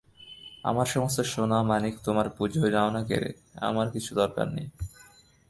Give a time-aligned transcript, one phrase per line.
[0.63, 3.33] আমার সমস্ত সোনা-মানিক তোমার পুজোয় নাও-না কেড়ে,
[3.55, 4.69] আমার কিছুই দরকার নেই।